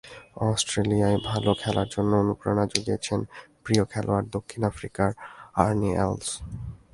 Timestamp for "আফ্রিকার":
4.71-5.09